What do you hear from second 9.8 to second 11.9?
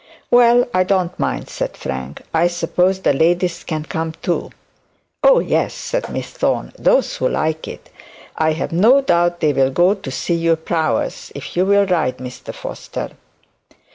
to see your prowess, if you'll